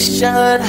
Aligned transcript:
celebration 0.00 0.59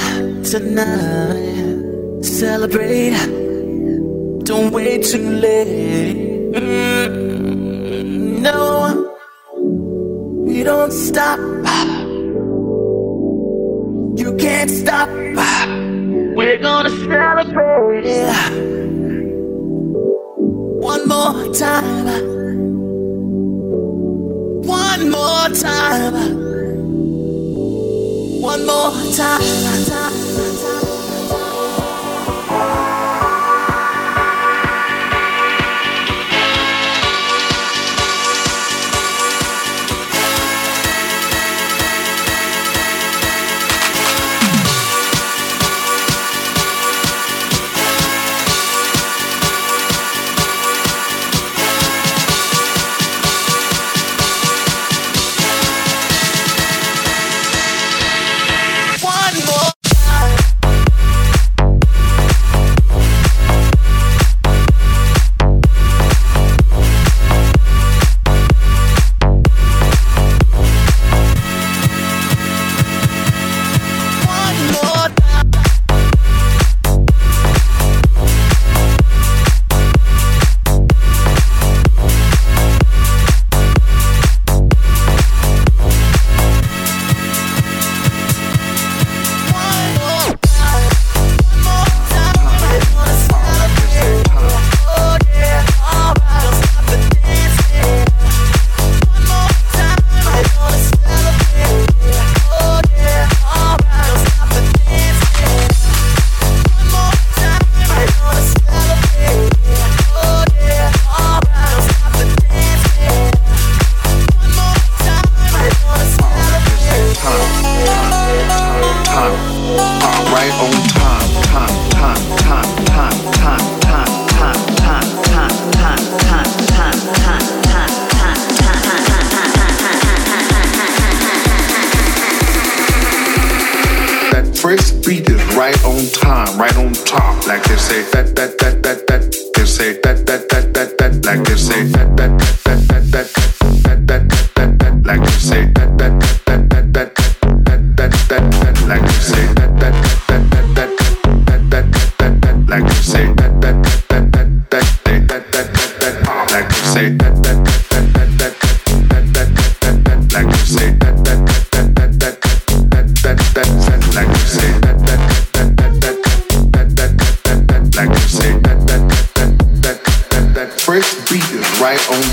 on 172.10 172.31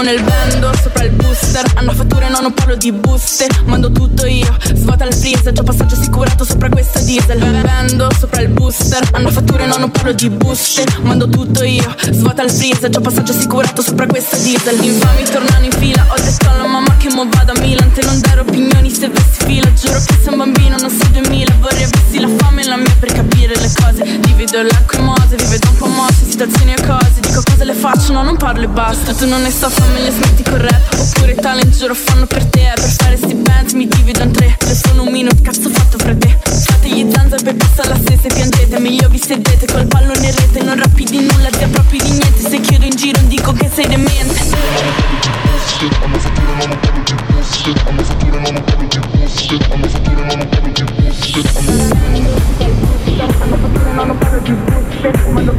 Becchiavamo 0.00 0.02
nel 0.02 0.22
vendo, 0.22 0.72
sopra 0.82 1.04
il 1.04 1.10
booster. 1.12 1.64
Hanno 1.74 1.92
fatture, 1.92 2.28
no, 2.28 2.40
non 2.40 2.54
parlo 2.54 2.74
di 2.74 2.90
buste. 2.92 3.46
Mando 3.64 3.90
tutto 3.92 4.26
io, 4.26 4.56
svuota 4.74 5.04
il 5.04 5.14
freezer. 5.14 5.52
C'ho 5.52 5.62
passaggio 5.62 5.94
assicurato 5.94 6.44
sopra 6.44 6.68
questa 6.68 7.00
diesel. 7.00 7.38
Vendo, 7.38 8.08
sopra 8.18 8.40
il 8.40 8.48
booster. 8.48 9.06
Hanno 9.12 9.30
fatture, 9.30 9.66
no, 9.66 9.76
non 9.76 9.90
parlo 9.90 10.12
di 10.12 10.28
buste. 10.30 10.84
Mando 11.02 11.28
tutto 11.28 11.64
io, 11.64 11.94
svuota 12.10 12.42
il 12.42 12.50
freezer. 12.50 12.90
C'ho 12.90 13.00
passaggio 13.00 13.32
assicurato 13.32 13.82
sopra 13.82 14.06
questa 14.06 14.36
diesel. 14.38 14.82
Infami 14.82 15.22
tornano 15.24 15.64
in 15.64 15.72
fila. 15.72 16.06
Ho 16.08 16.20
detto 16.20 16.48
alla 16.48 16.66
mamma 16.66 16.96
che 16.96 17.10
mo 17.12 17.26
vado 17.28 17.52
a 17.52 17.60
Milan. 17.60 17.92
Te 17.92 18.02
non 18.04 18.20
dare 18.20 18.40
opinioni 18.40 18.90
se 18.90 19.08
vessi 19.08 19.29
fila 19.50 19.72
Giuro 19.72 19.98
che 20.06 20.14
sei 20.22 20.32
un 20.32 20.38
bambino, 20.38 20.76
non 20.76 20.90
sei 20.90 21.10
2000 21.10 21.56
Vorrei 21.58 21.82
avessi 21.82 22.20
la 22.20 22.28
fame 22.38 22.62
e 22.62 22.66
la 22.66 22.76
mia 22.76 22.94
per 22.98 23.12
capire 23.12 23.54
le 23.56 23.70
cose. 23.74 24.20
Divido 24.20 24.62
l'acqua 24.62 24.98
e 24.98 25.02
mose, 25.02 25.36
da 25.36 25.68
un 25.68 25.76
po' 25.76 25.86
mosse 25.86 26.30
Situazioni 26.30 26.72
e 26.72 26.86
cose, 26.86 27.20
dico 27.20 27.42
cosa 27.42 27.64
le 27.64 27.74
faccio 27.74 28.12
No, 28.12 28.22
non 28.22 28.36
parlo 28.36 28.62
e 28.62 28.68
basta. 28.68 29.12
Tu 29.12 29.26
non 29.26 29.42
ne 29.42 29.50
sto 29.50 29.68
famiglia, 29.68 30.10
smetti 30.10 30.42
con 30.44 30.60
rap. 30.60 30.94
Oppure 30.98 31.34
talent 31.34 31.76
giuro 31.76 31.94
fanno 31.94 32.26
per 32.26 32.44
te. 32.44 32.70
Per 32.74 32.90
fare 32.90 33.16
sti 33.16 33.34
band 33.34 33.72
mi 33.72 33.88
divido 33.88 34.22
in 34.22 34.32
tre. 34.32 34.56
Se 34.60 34.74
sono 34.74 35.02
un 35.02 35.10
minuto, 35.10 35.42
cazzo 35.42 35.68
fatto 35.68 35.98
fra 35.98 36.14
te 36.14 36.38
Fate 36.42 36.88
gli 36.88 37.06
zanzar 37.10 37.42
per 37.42 37.56
passa 37.56 37.88
la 37.88 37.96
stessa 37.96 38.28
e 38.28 38.34
piangete 38.34 38.78
Meglio 38.78 39.08
vi 39.08 39.18
sedete 39.18 39.66
col 39.66 39.86
pallone 39.86 40.26
in 40.26 40.34
rete. 40.36 40.62
Non 40.62 40.76
rappi 40.76 41.04
di 41.04 41.20
nulla, 41.20 41.49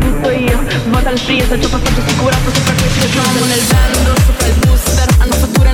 tutto 0.01 0.29
io, 0.31 0.63
vado 0.89 1.09
al 1.09 1.19
freezer 1.19 1.59
C'ho 1.59 1.69
passato 1.69 2.01
assicurato 2.01 2.51
sopra 2.53 2.73
questo 2.73 3.07
Siamo 3.07 3.45
nel 3.45 3.59
vendo, 3.59 4.13
sopra 4.25 4.47
il 4.47 4.55
booster. 4.65 5.07
Hanno 5.19 5.33
fatture 5.33 5.71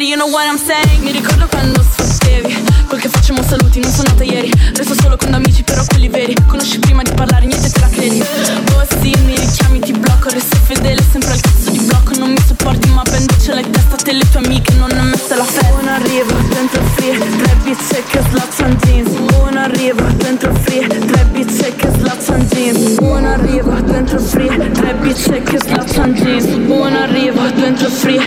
sei 0.00 0.06
zeri, 0.06 0.08
you 0.08 0.16
know 0.16 0.28
what 0.28 0.46
I'm 0.46 0.56
saying? 0.56 1.02
Mi 1.02 1.12
ricordo 1.12 1.46
quando 1.48 1.82
sfottevi 1.82 2.64
Quel 2.88 3.00
che 3.00 3.08
facciamo 3.08 3.42
saluti, 3.42 3.80
non 3.80 3.90
sono 3.92 4.08
nata 4.08 4.24
ieri. 4.24 4.50
Resto 4.74 4.94
solo 4.94 5.16
con 5.16 5.32
amici, 5.32 5.62
però 5.62 5.84
quelli 5.86 6.08
veri. 6.08 6.34
Conosci 6.46 6.78
prima 6.78 7.02
di 7.02 7.12
parlare, 7.12 7.46
niente 7.46 7.70
te 7.70 7.80
la 7.80 7.88
credi. 7.88 8.20
Oh 8.20 8.86
sì, 9.00 9.14
mi 9.24 9.36
richiami, 9.36 9.78
ti 9.80 9.92
blocco. 9.92 10.28
Resto 10.30 10.56
fedele, 10.64 11.00
sempre 11.10 11.30
al 11.32 11.40
cazzo 11.40 11.70
di 11.70 11.78
blocco. 11.78 12.18
Non 12.18 12.30
mi 12.30 12.40
sopporti, 12.44 12.88
ma 12.88 13.02
prendo 13.02 13.32
ce 13.40 13.52
testa 13.70 13.96
Te 13.96 14.12
le 14.12 14.28
tue 14.30 14.40
amiche, 14.40 14.74
non 14.74 14.90
ho 14.90 15.02
messo 15.02 15.36
la 15.36 15.44
festa. 15.44 15.78
Uno 15.78 15.90
arrivo, 15.90 16.32
dentro 16.48 16.82
free 16.94 17.18
Tre 17.18 17.54
bitch 17.62 18.02
che 18.10 18.62
on 18.64 18.76
jeans. 18.82 19.10
Uno 19.38 19.60
arrivo, 19.60 20.02
dentro 20.16 20.54
free 20.54 20.86
Tre 20.88 21.24
bitch 21.26 21.76
che 21.76 21.88
on 22.32 22.48
jeans. 22.48 22.96
Uno 22.98 23.28
arrivo, 23.28 23.70
dentro 23.82 24.18
free 24.18 24.70
Tre 24.72 24.94
bitch 24.94 25.42
che 25.42 26.00
on 26.00 26.12
jeans. 26.14 26.44
Uno 26.44 26.98
arrivo, 26.98 27.40
dentro 27.54 27.88
free 27.88 28.24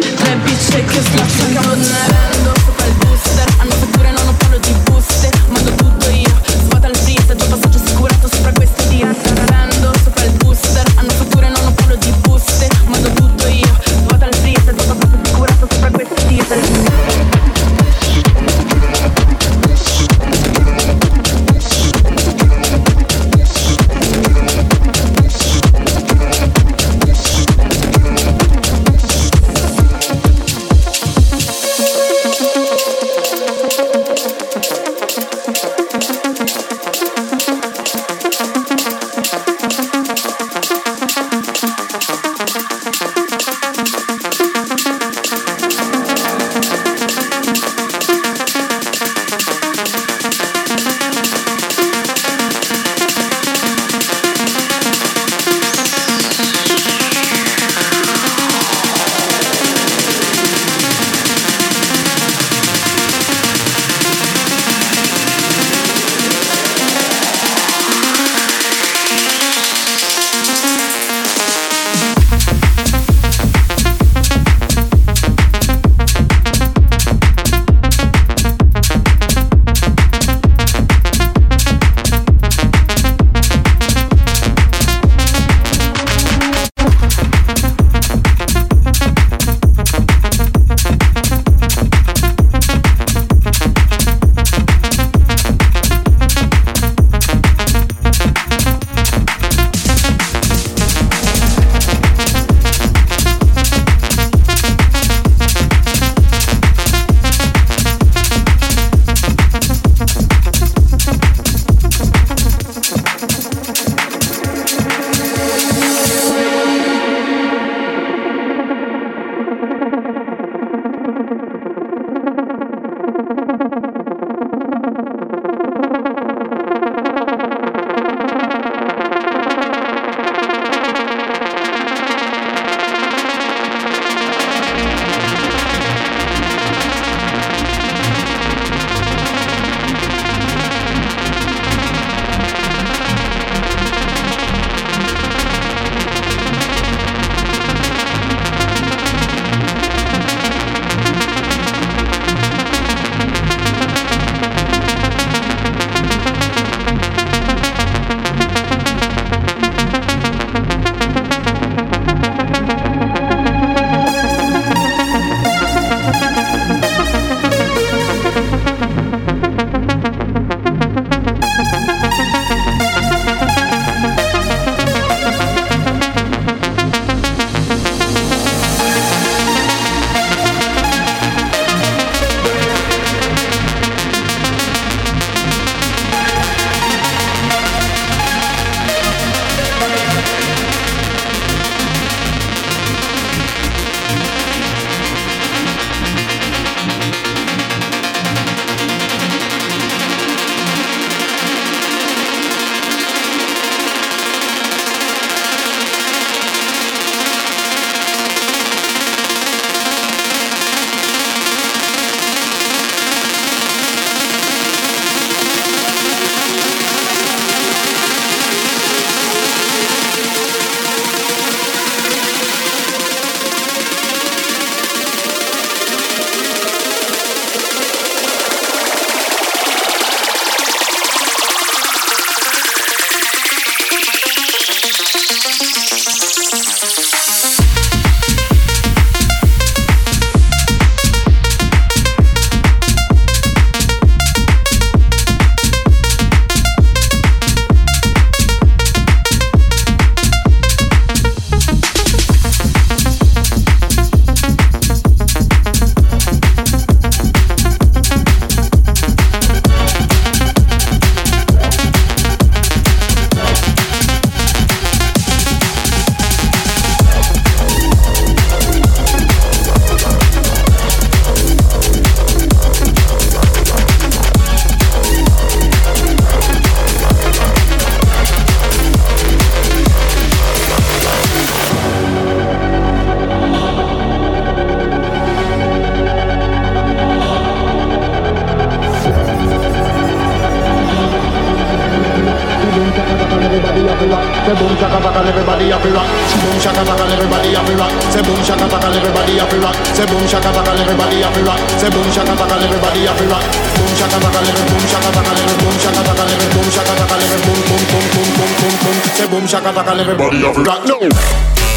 Everybody 310.03 310.43
over 310.43 310.63
Got 310.63 310.88
no! 310.88 311.72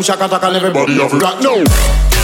boom 0.00 0.04
shaka 0.04 0.28
taka 0.28 0.48
everybody 0.56 0.94
have 0.96 1.12
rock 1.20 1.42
No. 1.42 2.19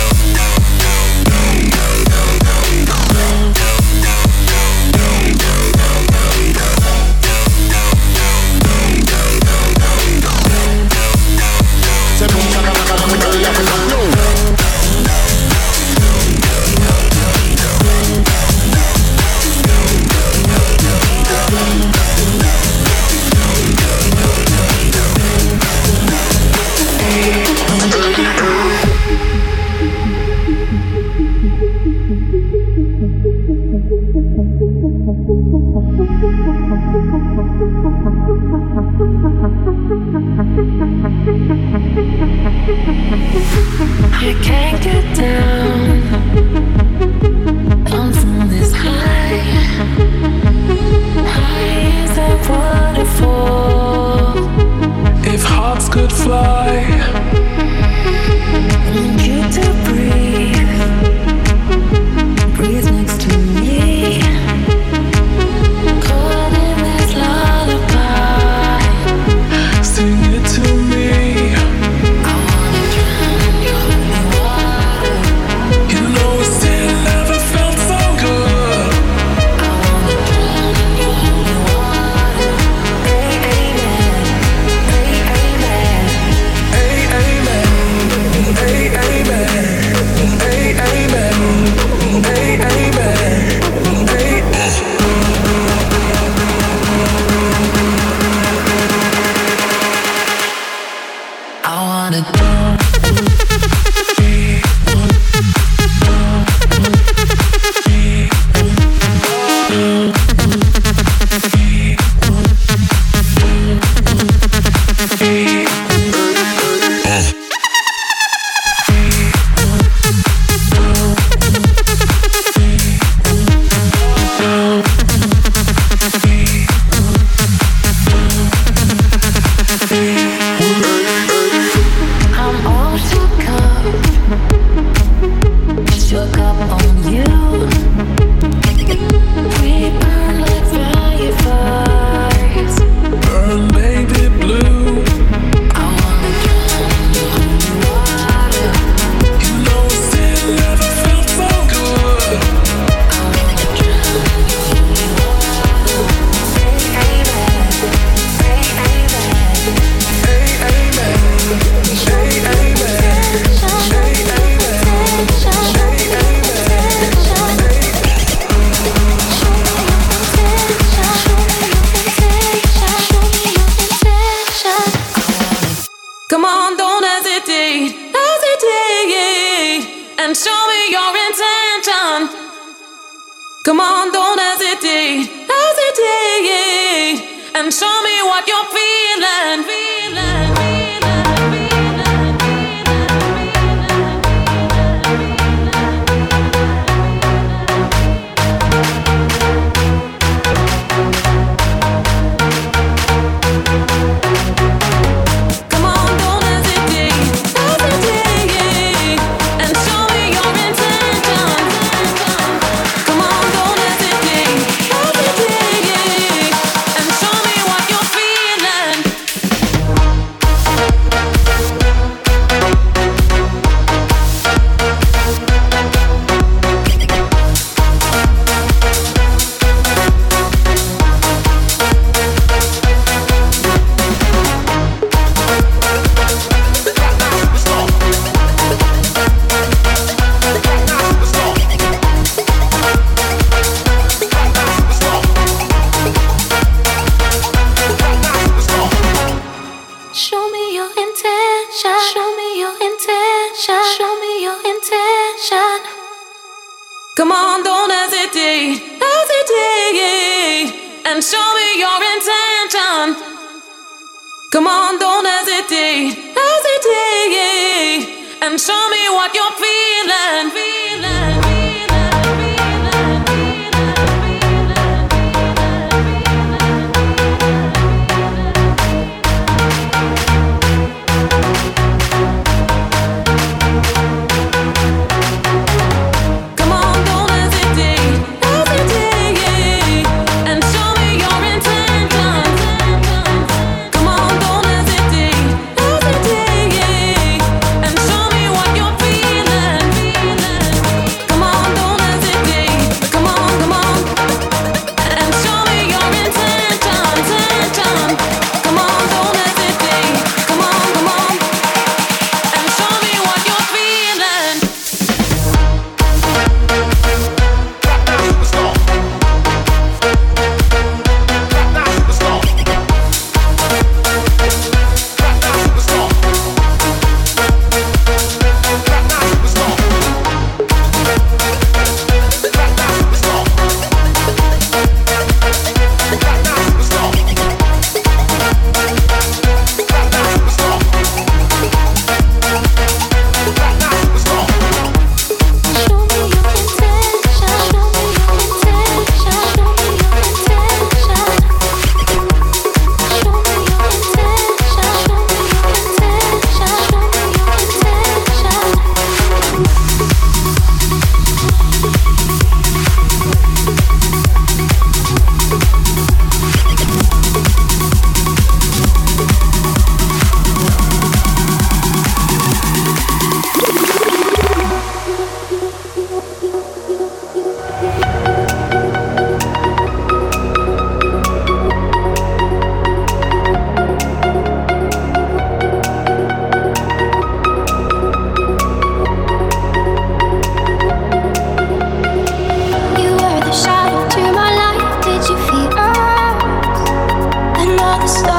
stop. 398.06 398.35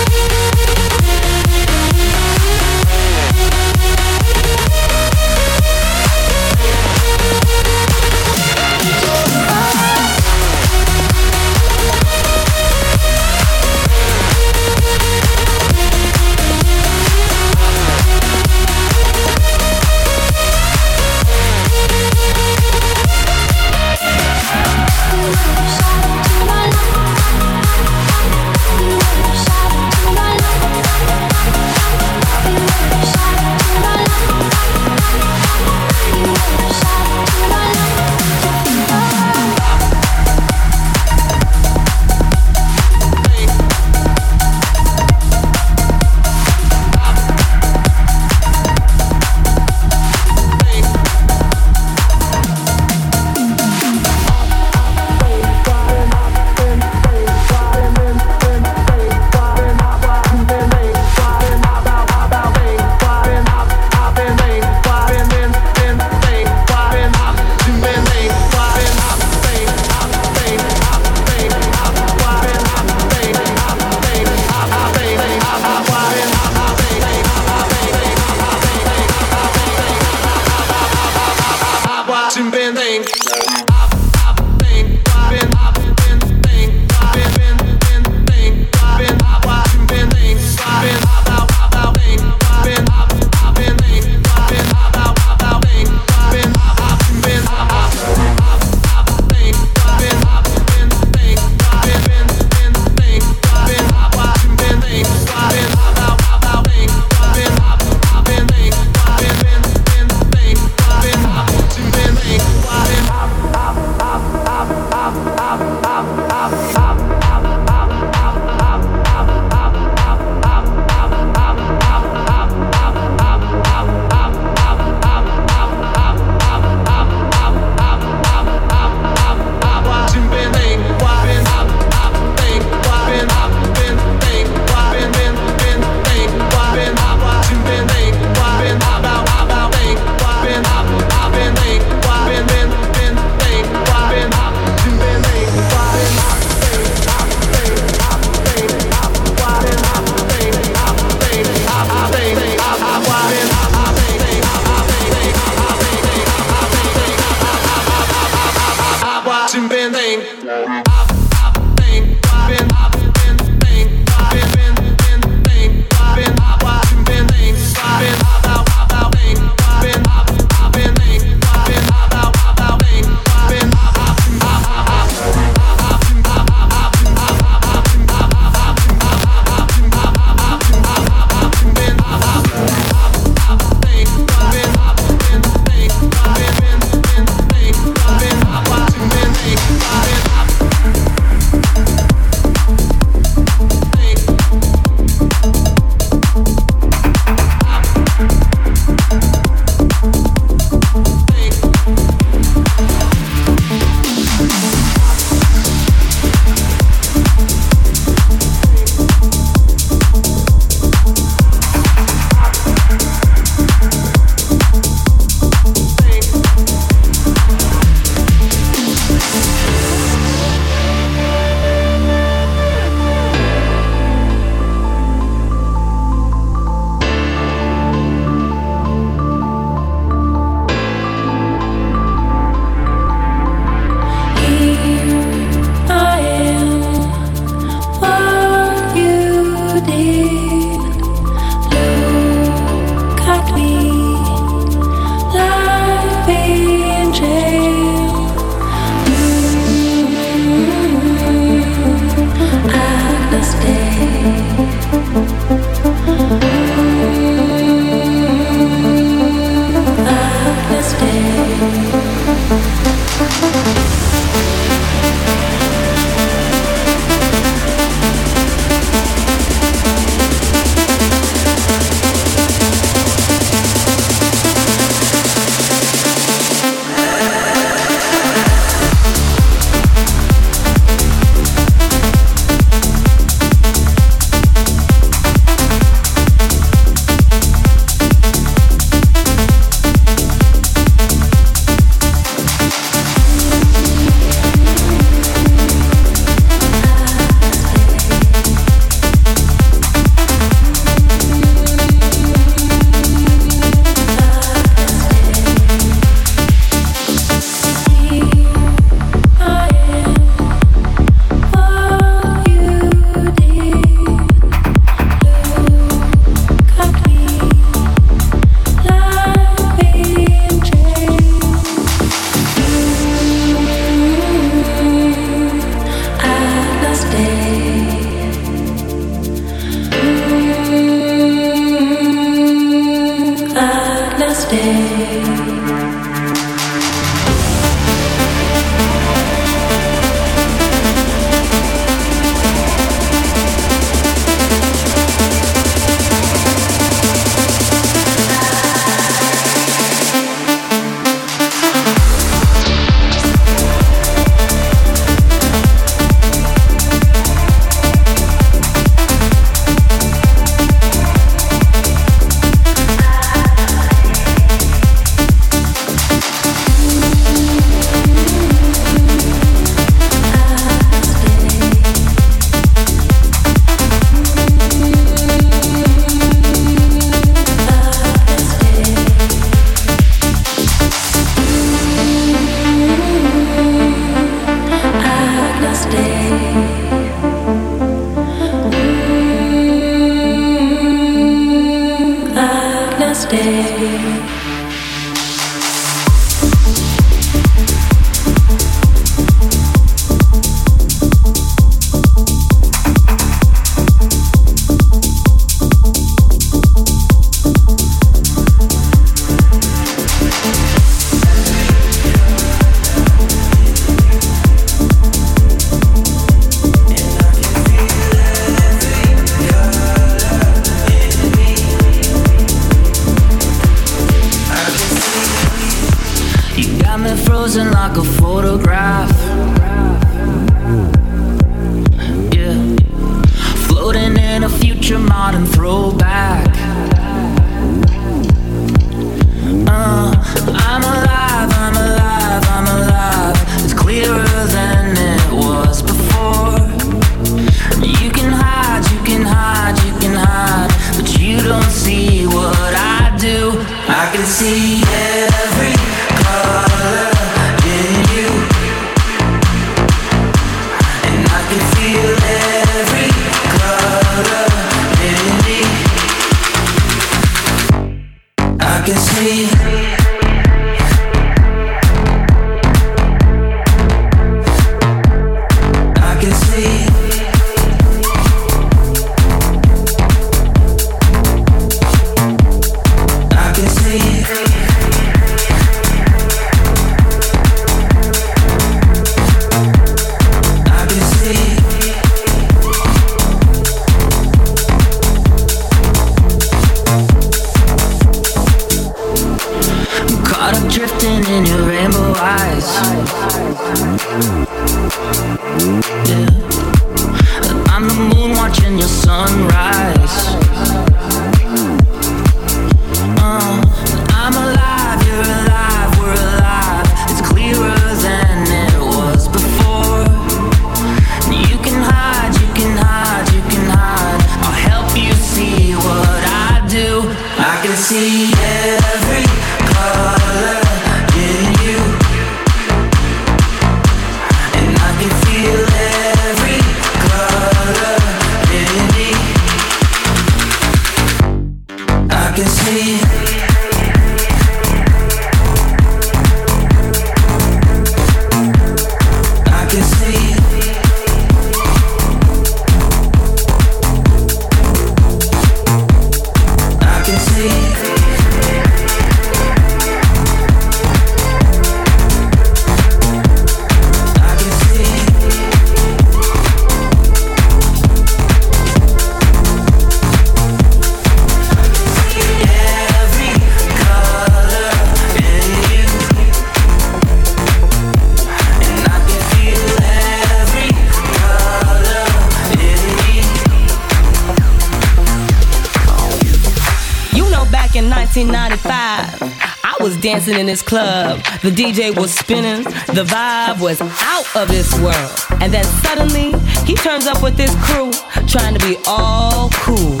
Dancing 590.02 590.38
in 590.38 590.46
this 590.46 590.62
club. 590.62 591.18
The 591.42 591.50
DJ 591.50 591.96
was 591.96 592.12
spinning, 592.12 592.64
the 592.92 593.04
vibe 593.04 593.60
was 593.60 593.80
out 593.80 594.26
of 594.36 594.48
this 594.48 594.68
world. 594.80 595.12
And 595.40 595.54
then 595.54 595.64
suddenly, 595.64 596.34
he 596.66 596.74
turns 596.74 597.06
up 597.06 597.22
with 597.22 597.38
his 597.38 597.54
crew, 597.64 597.90
trying 598.26 598.54
to 598.58 598.60
be 598.66 598.76
all 598.86 599.48
cool. 599.64 600.00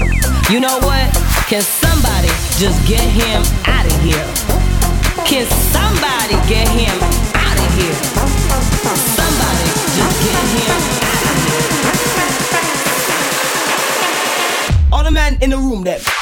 You 0.50 0.60
know 0.60 0.78
what? 0.82 1.08
Can 1.48 1.62
somebody 1.62 2.28
just 2.58 2.86
get 2.86 3.00
him 3.00 3.42
out 3.64 3.86
of 3.86 3.94
here? 4.02 4.26
Can 5.24 5.46
somebody 5.70 6.34
get 6.50 6.68
him 6.68 6.98
out 7.32 7.56
of 7.56 7.70
here? 7.78 7.96
Somebody 9.16 9.66
just 9.96 10.16
get 10.26 10.44
him 10.60 10.76
out 11.08 11.24
of 11.30 11.36
here. 11.46 11.72
All 14.92 15.04
the 15.04 15.10
men 15.10 15.38
in 15.40 15.50
the 15.50 15.56
room 15.56 15.84
that 15.84 16.21